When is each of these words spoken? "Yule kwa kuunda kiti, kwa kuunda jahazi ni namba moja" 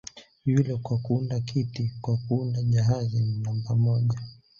"Yule 0.45 0.75
kwa 0.75 0.97
kuunda 0.97 1.39
kiti, 1.39 1.91
kwa 2.01 2.17
kuunda 2.17 2.61
jahazi 2.63 3.19
ni 3.19 3.37
namba 3.39 3.75
moja" 3.75 4.19